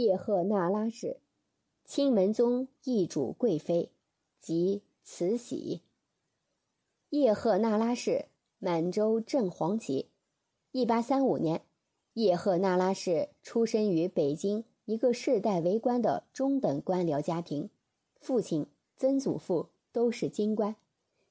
[0.00, 1.16] 叶赫那拉氏，
[1.84, 3.90] 清文宗义主贵妃，
[4.38, 5.82] 即慈禧。
[7.08, 8.26] 叶赫那拉氏，
[8.60, 10.08] 满洲正黄旗。
[10.70, 11.62] 一八三五年，
[12.12, 17.68] 叶赫那拉氏出身于北京一个世代为官的中等官僚家庭，
[18.20, 20.76] 父亲、曾祖父都是京官。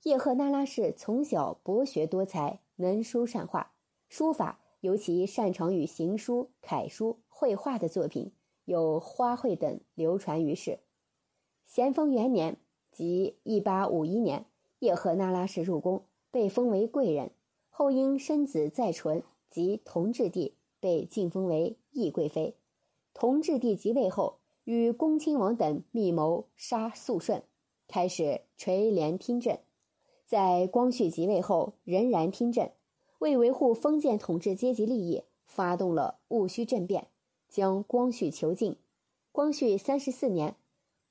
[0.03, 3.71] 叶赫那拉氏从小博学多才，能书善画，
[4.09, 8.33] 书法尤其擅长于行书、楷书、绘画的作品。
[8.67, 10.79] 有花卉等流传于世。
[11.65, 12.57] 咸丰元年，
[12.91, 14.45] 即一八五一年，
[14.79, 17.31] 叶赫那拉氏入宫，被封为贵人。
[17.69, 22.55] 后因生子在纯即同治帝，被晋封为懿贵妃。
[23.13, 27.43] 同治帝即位后，与恭亲王等密谋杀肃顺，
[27.87, 29.57] 开始垂帘听政。
[30.25, 32.69] 在光绪即位后，仍然听政，
[33.19, 37.07] 为维护封建统治阶级利益，发动了戊戌政变。
[37.47, 38.77] 将光绪囚禁。
[39.31, 40.55] 光绪三十四年，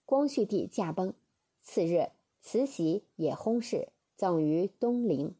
[0.04, 1.14] 光绪帝驾崩。
[1.62, 5.34] 次日，慈禧也薨逝，葬于东陵。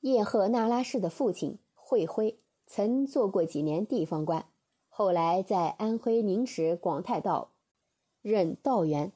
[0.00, 4.46] 叶赫那拉氏的父亲惠辉曾做过几年地方官，
[4.88, 7.50] 后来在安徽宁池广泰道
[8.20, 9.12] 任道员。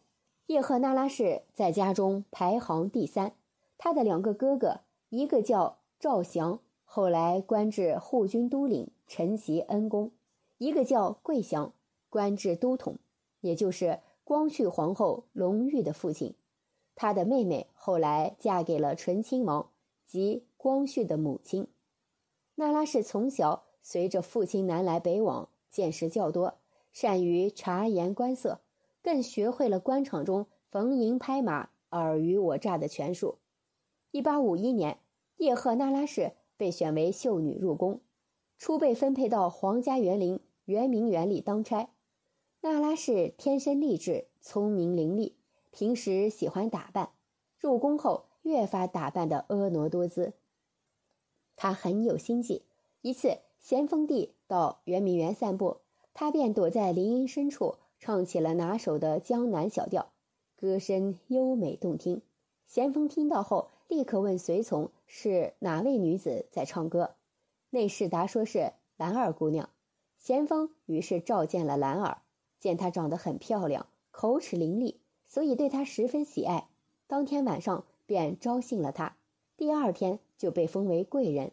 [0.46, 3.32] 叶赫那拉氏在家中排行第三。
[3.78, 10.12] 他的两个哥哥，一个叫赵祥，后来官至护军都领，承袭恩公。
[10.58, 11.72] 一个叫桂祥，
[12.08, 12.98] 官至都统，
[13.40, 16.34] 也就是光绪皇后隆裕的父亲。
[16.94, 19.70] 他的妹妹后来嫁给了醇亲王，
[20.06, 21.68] 即光绪的母亲。
[22.54, 26.54] 那拉氏从小随着父亲南来北往，见识较多，
[26.90, 28.60] 善于察言观色，
[29.02, 33.36] 更学会了官场中逢迎拍马、尔虞我诈的权术。
[34.10, 34.98] 一八五一年，
[35.36, 38.00] 叶赫那拉氏被选为秀女入宫。
[38.58, 41.90] 初被分配到皇家园林圆明园里当差，
[42.62, 45.32] 娜拉氏天生丽质，聪明伶俐，
[45.70, 47.10] 平时喜欢打扮，
[47.58, 50.32] 入宫后越发打扮的婀娜多姿。
[51.54, 52.62] 她很有心计，
[53.02, 55.78] 一次咸丰帝到圆明园散步，
[56.14, 60.12] 她便躲在林荫深处唱起了拿手的江南小调，
[60.56, 62.22] 歌声优美动听。
[62.66, 67.14] 咸丰听到后，立刻问随从是哪位女子在唱歌。
[67.70, 69.68] 内侍答说是兰儿姑娘，
[70.18, 72.22] 咸丰于是召见了兰儿，
[72.58, 74.96] 见她长得很漂亮，口齿伶俐，
[75.26, 76.68] 所以对她十分喜爱。
[77.06, 79.16] 当天晚上便招幸了她，
[79.56, 81.52] 第二天就被封为贵人。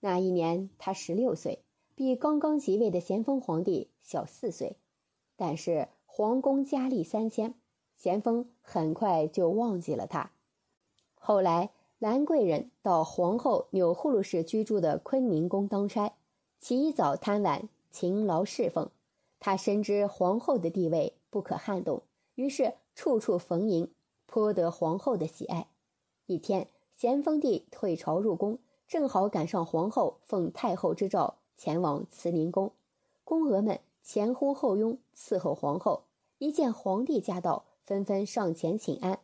[0.00, 4.76] 那一年她十六岁，比刚刚即位的咸丰皇帝小四岁。
[5.36, 7.54] 但是皇宫佳丽三千，
[7.96, 10.32] 咸丰很快就忘记了她。
[11.14, 11.70] 后来。
[11.98, 16.12] 兰贵人到皇后钮祜禄氏居住的坤宁宫当差，
[16.60, 18.90] 起早贪晚，勤劳侍奉。
[19.40, 22.02] 她深知皇后的地位不可撼动，
[22.34, 23.90] 于是处处逢迎，
[24.26, 25.68] 颇得皇后的喜爱。
[26.26, 26.68] 一天，
[26.98, 32.72] 咸丰帝退朝入宫，正好赶上皇后奉太后之诏前往慈宁宫，
[33.24, 36.02] 宫娥们前呼后拥伺候皇后。
[36.36, 39.20] 一见皇帝驾到，纷纷上前请安，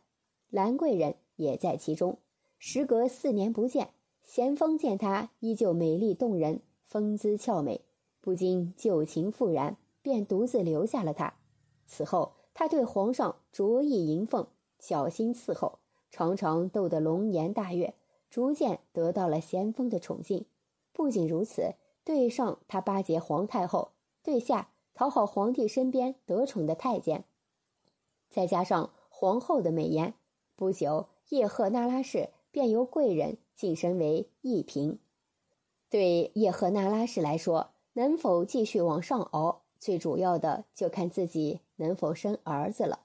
[0.49, 2.17] 兰贵人也在其中。
[2.65, 3.89] 时隔四年不见，
[4.23, 7.81] 咸丰见她依旧美丽动人，风姿俏美，
[8.21, 11.33] 不禁旧情复燃，便独自留下了她。
[11.87, 14.47] 此后，他对皇上着意迎奉，
[14.79, 15.79] 小心伺候，
[16.09, 17.95] 常常逗得龙颜大悦，
[18.29, 20.45] 逐渐得到了咸丰的宠幸。
[20.93, 21.73] 不仅如此，
[22.05, 23.91] 对上他巴结皇太后，
[24.23, 27.25] 对下讨好皇帝身边得宠的太监，
[28.29, 30.13] 再加上皇后的美颜，
[30.55, 32.29] 不久叶赫那拉氏。
[32.53, 34.99] 便由贵人晋升为一嫔。
[35.89, 42.99] 对叶赫那拉氏来说，能否继续往上熬，最主要的就看自己能否生儿子了。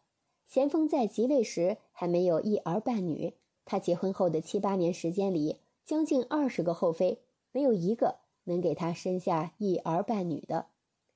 [0.47, 3.33] 咸丰在即位时还没有一儿半女，
[3.65, 10.67] 他结婚后的七八年时间里，将近二十个后妃，没有一个能给他生下一儿半女的，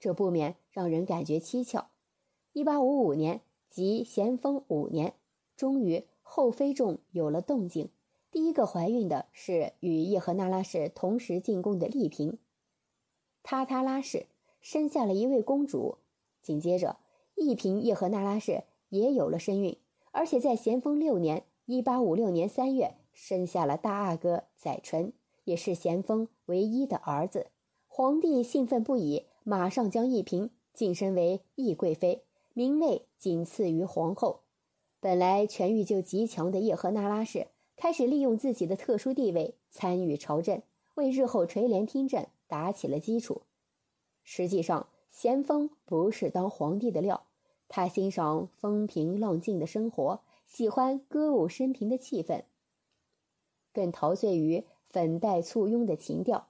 [0.00, 1.90] 这不免让人感觉蹊跷。
[2.54, 5.14] 一八五五年，即咸丰五年，
[5.54, 7.90] 终于后妃中有了动静。
[8.32, 12.38] 第一个怀孕的是与叶赫那拉氏同时进宫的丽嫔，
[13.42, 14.24] 塔塔拉氏
[14.62, 15.98] 生下了一位公主。
[16.40, 16.96] 紧接着，
[17.34, 19.76] 一嫔叶赫那拉氏也有了身孕，
[20.12, 25.12] 而且在咸丰六年（一八五六年三月）生下了大阿哥载淳，
[25.44, 27.48] 也是咸丰唯一的儿子。
[27.86, 32.24] 皇帝兴奋不已，马上将一嫔晋升为懿贵妃，
[32.54, 34.40] 名位仅次于皇后。
[35.00, 37.48] 本来权欲就极强的叶赫那拉氏。
[37.82, 40.62] 开始利用自己的特殊地位参与朝政，
[40.94, 43.42] 为日后垂帘听政打起了基础。
[44.22, 47.26] 实际上，咸丰不是当皇帝的料，
[47.66, 52.44] 他欣赏风平浪静的生活，喜欢歌舞升平的气氛，
[53.72, 56.46] 更陶醉于粉黛簇拥的情调。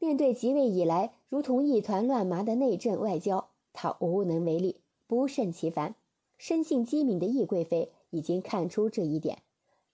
[0.00, 5.94] 面对即位以来如同一团乱麻的内政外交，他无能为力，不胜其烦。
[6.36, 9.38] 生性机敏的懿贵妃已经看出这一点，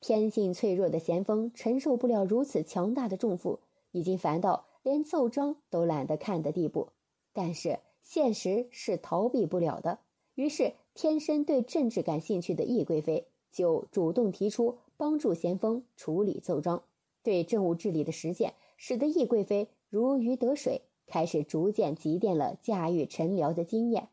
[0.01, 3.61] 天性脆弱的咸丰承受不了如此强大的重负，
[3.93, 6.89] 已经烦到连奏章都懒得看的地步。
[7.33, 9.99] 但是现实是逃避不了的，
[10.35, 16.83] 于是天生对政治感兴趣的懿贵妃就主动提出帮助咸丰处理奏章。
[17.23, 24.09] 对政务治理的实践，使得懿贵妃如鱼得水，开始逐渐积淀了驾驭臣僚的经验。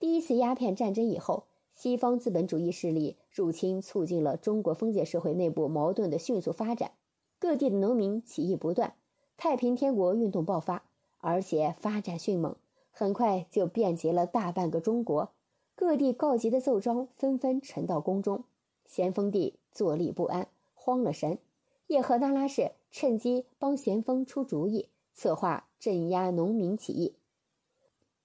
[0.00, 1.44] 第一次鸦片战争以后，
[1.78, 6.90] 西方资本主义势力入侵，促进了中国封建社会内部矛盾的迅速发展。
[7.38, 8.96] 各地的农民起义不断，
[9.36, 10.82] 太平天国运动爆发，
[11.18, 12.56] 而且发展迅猛，
[12.90, 15.30] 很快就遍及了大半个中国。
[15.76, 18.42] 各地告急的奏章纷纷呈到宫中，
[18.84, 21.38] 咸丰帝坐立不安，慌了神。
[21.86, 27.14] 叶赫那拉氏趁机帮咸丰出主意，策划镇压农民起义。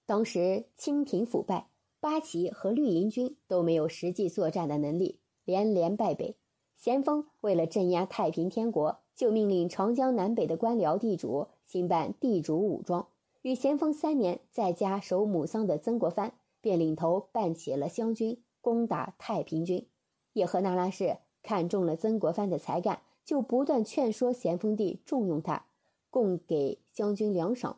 [0.06, 1.68] 当时清廷腐败，
[2.04, 6.36] 八旗和绿营军都没有实际作战的能力，连连败北。
[6.76, 13.08] 咸丰为了镇压太平天国，就命令长江南北的官僚地主兴办地主武装。
[13.40, 19.86] 与咸丰三年在家守母丧的曾国藩，便领头办起了湘军，攻打太平军。
[20.34, 25.64] 叶赫那拉氏看中了曾国藩的才干，就不断劝说咸丰帝重用他，
[26.10, 27.76] 供给湘军粮饷。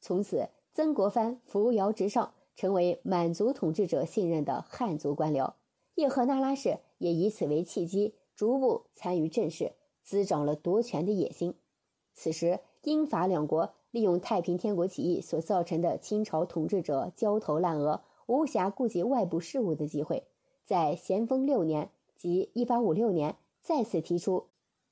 [0.00, 0.48] 从此。
[0.72, 5.54] 曾国藩扶摇直上，成为满族统治者信任的汉族官僚。
[5.94, 9.72] 叶赫那拉氏也以此为契机，逐步参与政事，
[10.02, 11.54] 滋长了夺权的野心。
[12.12, 20.24] 此时，英法两国利用太平天国起义所造成的清朝统治者焦头烂额、无暇顾及外部事务的机会，
[20.62, 24.48] 在咸丰六年即1856年再次提出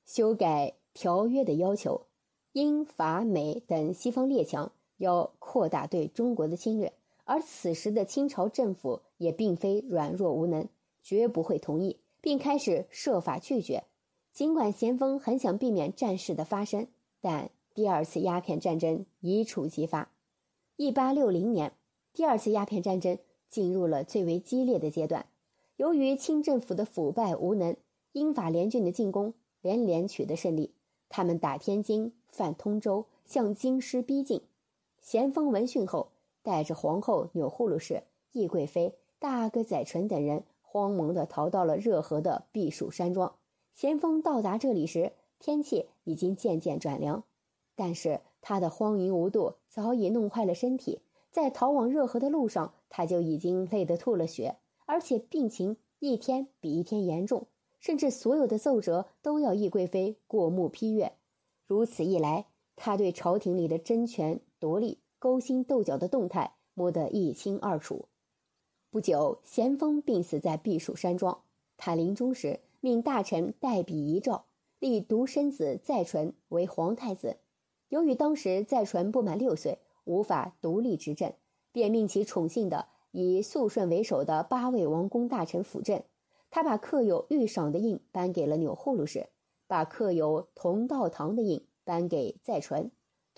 [0.07, 2.07] 修改条约的要求。
[2.53, 4.71] 英法美等西方列强。
[4.97, 6.91] 要扩大对中国的侵略，
[7.29, 10.67] 而此时的清朝政府也并非软弱无能，
[11.03, 13.83] 绝不会同意，并开始设法拒绝。
[14.33, 16.87] 尽管咸丰很想避免战事的发生，
[17.21, 20.09] 但第二次鸦片战争一触即发。
[20.75, 21.73] 一八六零年，
[22.13, 25.27] 第二次鸦片战争进入了最为激烈的阶段。
[25.77, 27.77] 由于清政府的腐败无能，
[28.13, 30.71] 英法联军的进攻连连取得胜利，
[31.09, 34.41] 他们打天津、犯通州，向京师逼近。
[34.99, 36.09] 咸丰闻讯后，
[36.41, 43.35] 带着皇后钮祜禄氏、懿贵妃、大阿哥载淳等人，慌忙地逃到了热河的避暑山庄。
[43.73, 47.23] 咸丰到达这里时，天气已经渐渐转凉，
[47.75, 51.01] 但是他的荒淫无度早已弄坏了身体，
[51.31, 57.47] 在逃往热河的路上，他就已经累得吐了血，而且病情一天比一天严重，
[57.79, 61.13] 甚至所有的奏折都要懿贵妃过目批阅。
[61.65, 64.41] 如此一来，他对朝廷里的争权。
[64.59, 68.05] 夺利、勾心斗角的动态摸得一清二楚。
[68.89, 71.41] 不久，咸丰病死在避暑山庄。
[71.77, 74.45] 他临终时命大臣代笔遗诏，
[74.79, 77.37] 立独生子载淳为皇太子。
[77.89, 81.33] 由于当时载淳不满六岁，无法独立执政，
[81.71, 86.01] 便命其宠幸的以肃顺为首的八位王公大臣辅政。
[86.49, 89.29] 他把刻有御赏的印颁给了钮祜禄氏，
[89.67, 92.89] 把刻有同道堂的印颁给载淳。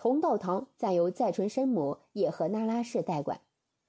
[0.01, 3.39] 同道堂暂由载淳生母叶赫那拉氏代管，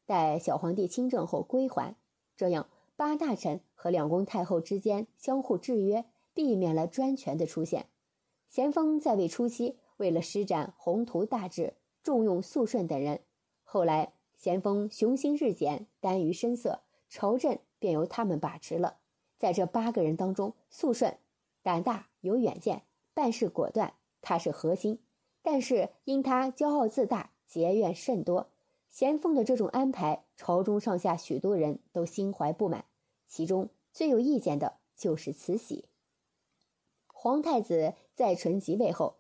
[0.05, 1.97] 待小皇帝亲政后归还。
[2.37, 6.05] 这样，八大臣和两宫太后之间相互制约，
[6.35, 7.87] 避免了专权的出现。
[8.51, 13.23] 咸丰在位初期，为了施展宏图大志，重用肃顺等人。
[13.65, 18.99] 后来，咸丰雄心日减，耽于声色，朝政便由他们把持了。
[19.39, 21.17] 在这八个人当中，肃顺
[21.63, 22.83] 胆大有远见，
[23.15, 24.99] 办事果断，他是核心。
[25.43, 28.49] 但是因他骄傲自大，结怨甚多。
[28.89, 32.85] 咸丰的这种安排，朝中上下许多人都心怀不满。
[33.27, 35.87] 其中最有意见的就是慈禧。
[37.07, 39.17] 皇太子载淳即位后，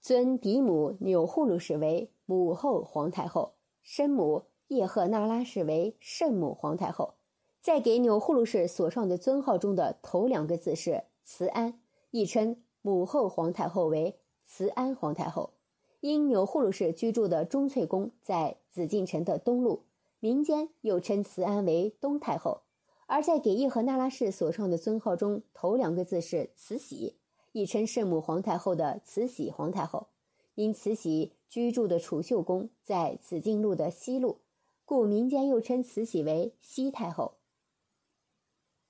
[0.00, 7.14] 尊嫡母钮祜禄氏为母后皇太后，生母叶赫那拉氏为圣母皇太后。
[7.60, 11.80] 在给钮祜禄氏所上的尊号中的头两个字是慈安，
[12.12, 15.54] 亦称母后皇太后为慈安皇太后。
[16.00, 19.82] 因钮祜禄氏居住的钟粹宫在紫禁城的东路，
[20.20, 22.62] 民间又称慈安为东太后；
[23.06, 27.16] 而在给叶赫那拉氏所创的尊号中，头两个字是慈禧，
[27.50, 30.06] 亦称圣母皇太后的慈禧皇太后。
[30.54, 34.38] 因慈禧居住的储秀宫在紫禁路的西路，
[34.84, 37.34] 故民间又称慈禧为西太后。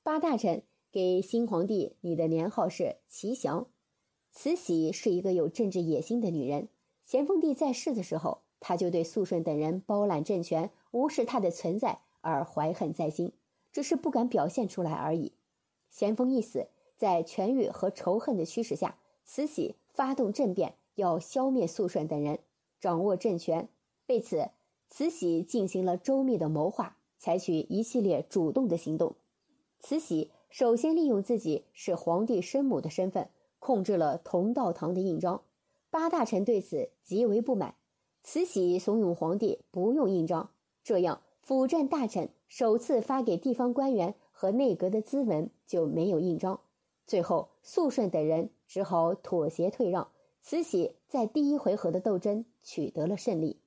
[0.03, 3.67] 八大臣给新皇帝拟的年号是祺祥。
[4.31, 6.69] 慈禧是一个有政治野心的女人。
[7.09, 13.33] 咸丰帝在世的时候，他就对肃顺等人包揽政权、无视他的存在而怀恨在心，
[13.73, 15.33] 只是不敢表现出来而已。
[15.89, 22.41] 咸丰一死，在权欲和仇恨的驱使下，慈禧发动政变，要消灭肃顺等人，
[22.79, 23.71] 掌握政权。
[24.09, 24.51] 为此，
[24.91, 29.15] 慈禧进行了周密的谋划，采取一系列主动的行动。
[29.81, 33.31] 慈禧首先利用自己是皇帝生母的身份。
[33.61, 35.43] 控制了同道堂的印章，
[35.91, 37.75] 八大臣对此极为不满。
[38.23, 40.51] 慈禧怂恿皇帝不用印章，
[40.83, 46.61] 这样辅政大臣首次发给地方官员和内阁的咨文就没有印章。
[47.07, 50.09] 最后，肃顺等人只好妥协退让。
[50.41, 53.61] 慈禧在第一回合的斗争取得了胜利。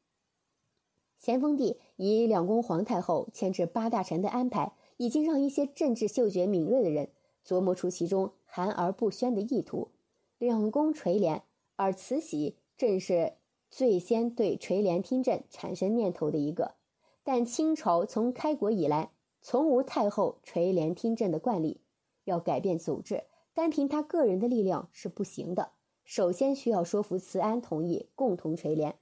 [1.18, 7.10] 咸丰帝以两宫皇太后牵制八大臣的安排，已经让一些政治嗅觉敏锐的人。
[7.46, 9.90] 琢磨出其中含而不宣的意图，
[10.38, 11.44] 两宫垂帘，
[11.76, 13.34] 而慈禧正是
[13.70, 16.76] 最先对垂帘听政产生念头的一个。
[17.24, 19.12] 但清朝从开国以来，
[19.42, 21.82] 从无太后垂帘听政的惯例。
[22.26, 23.24] 要改变组织，
[23.54, 25.72] 单凭他个人的力量是不行的。
[26.04, 28.96] 首先需要说服慈安同意共同垂帘，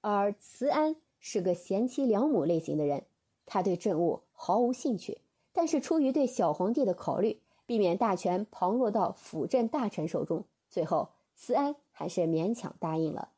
[0.00, 3.04] 而慈安是个贤妻良母类型的人，
[3.44, 5.18] 他对政务毫无兴趣，
[5.52, 7.40] 但是出于对小皇帝的考虑。
[7.64, 13.30] 避免大权旁落到辅政大臣手中，最后慈安还是勉强答应了。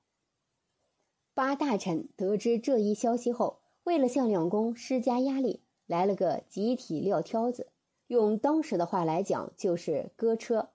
[1.34, 7.68] 八大臣得知这一消息后，为了向两宫施加压力，来了个集体撂挑子，
[8.06, 10.70] 用当时的话来讲就是割车。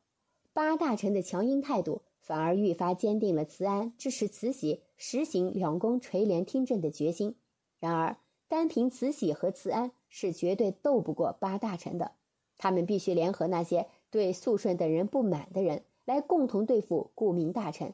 [0.52, 7.36] 八大臣的强硬态度，反而愈发坚定了慈安支持慈禧实行两宫垂帘听政的决心。
[7.80, 8.18] 然而，
[8.50, 12.12] 单凭慈禧和慈安是绝对斗不过八大臣的。
[12.58, 17.94] 他们必须联合那些对肃顺等人不满的人，来共同对付顾命大臣。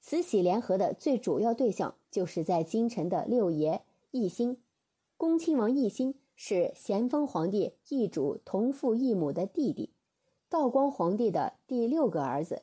[0.00, 4.58] 慈禧联合的最主要对象就是在京城的六爷奕欣。
[5.16, 9.90] 恭亲王奕欣是咸丰皇帝奕主同父异母的弟弟，
[10.48, 12.62] 道光皇帝的第六个儿子。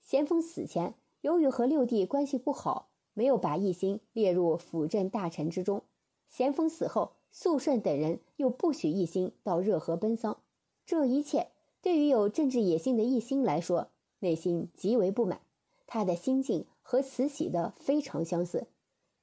[0.00, 5.82] 咸丰死前，由于和六弟关系不好，没有把奕欣列入辅政大臣之中。
[6.28, 10.38] 咸丰死后，肃顺等人又不许奕欣到热河奔丧。
[10.84, 11.48] 这一切
[11.82, 13.88] 对于有政治野心的奕欣来说，
[14.26, 15.40] 内心极为不满。
[15.86, 18.66] 他的心境和慈禧的非常相似。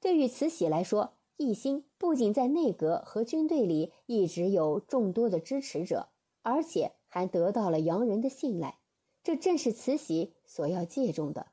[0.00, 6.08] 对于慈禧来说，奕欣不仅在内阁和军队里一直有众多的支持者，
[6.40, 8.78] 而且还得到了洋人的信赖，
[9.22, 11.48] 这正是慈禧所要借重的。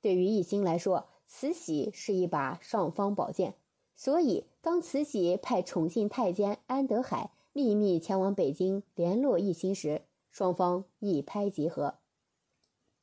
[0.00, 3.56] 对于奕欣来说，慈禧是一把尚方宝剑，
[3.96, 7.32] 所以当慈禧派宠信太监安德海。
[7.54, 11.96] 秘密前往北京联络奕欣时，双方一拍即合。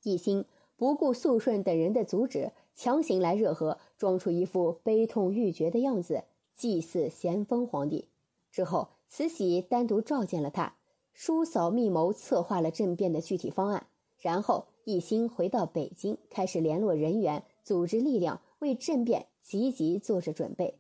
[0.04, 0.46] 奕欣
[0.78, 6.24] 不顾肃顺等人的阻止，强行来热河，装出一副悲痛欲绝的样子，
[6.56, 8.08] 祭祀咸丰皇帝。
[8.52, 10.76] 之后，慈禧单独召见了他，
[11.14, 13.88] 叔嫂密谋策划了政变的具体方案。
[14.18, 20.80] 然后，奕欣回到北京，开始联络人员，组织力量，为政变积极做着准备。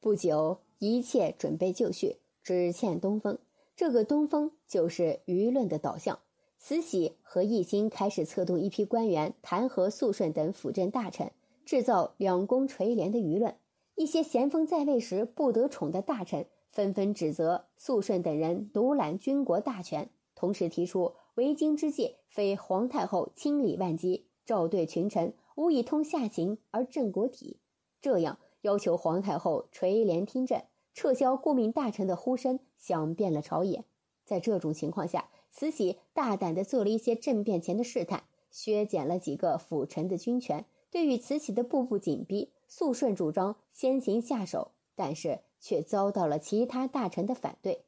[0.00, 2.16] 不久，一切准备就绪。
[2.42, 3.38] 只欠东风，
[3.76, 6.18] 这个东风就是舆论的导向。
[6.64, 11.32] 慈禧和奕欣开始策动一批官员弹劾肃顺等辅政大臣，
[11.64, 13.56] 制造两宫垂帘的舆论。
[13.96, 27.58] 一些咸丰在位时不得宠的大臣纷纷指责肃顺等人独揽军国大权，同时提出为今之计非皇太后亲理万机，召对群臣，无以通下情而正国体，
[28.00, 30.62] 这样要求皇太后垂帘听政。
[30.94, 33.84] 撤销顾命大臣的呼声响遍了朝野。
[34.24, 40.64] 在这种情况下，慈禧大胆地做了一些政变前的试探，削减了几个辅臣的军权。
[40.90, 47.84] 对于慈禧的步步紧逼，肃顺主张先行下手，但是却遭到了其他大臣的反对。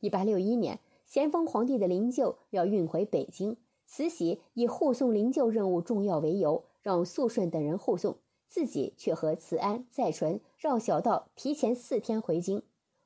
[0.00, 3.56] 一八六一年，咸丰皇帝的灵柩要运回北京，
[3.86, 8.18] 慈禧以护送灵柩任务重要为由，让肃顺等人护送。
[8.48, 12.62] 自己却和慈安、载淳绕小道提前四天回京。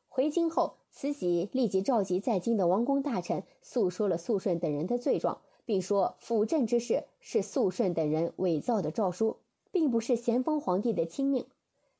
[0.09, 9.37] 回京后，慈禧立即召集在京的王公大臣，诉说了肃顺等人的罪状，并说辅政之事是肃顺等人伪造的诏书，
[9.71, 11.47] 并不是咸丰皇帝的亲命。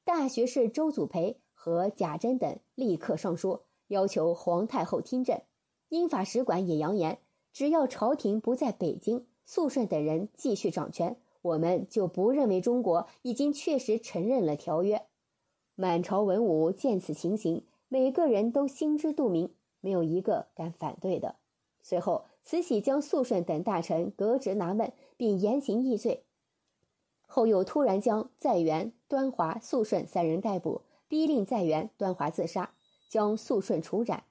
[0.05, 5.41] 大学士周祖培和贾珍等立刻上书，要求皇太后听政。
[5.89, 7.19] 英法使馆也扬言，
[7.53, 11.17] 只要朝廷不在北京，肃顺等人继续掌权。
[11.43, 15.03] 我们就不认为中国已经确实承认了条约。
[15.75, 21.35] 满朝文武见此情形，每个人都心知肚明，没有一个敢反对的。
[21.83, 26.23] 随后，慈禧将肃顺等大臣革职拿问，并严刑议罪。
[27.27, 32.75] 后又突然将在元、端华、肃顺三人逮捕，逼令在元、端华自杀，
[33.09, 34.23] 将肃顺处斩，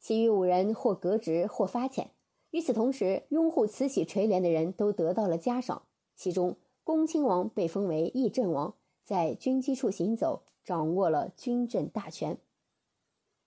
[0.00, 2.06] 其余五人或革职，或发遣。
[2.50, 5.82] 与此同时，拥护慈禧垂帘的人都得到了嘉赏。
[6.16, 12.38] 其中，恭亲王被封为议政王，在军机处行走，掌握了军政大权。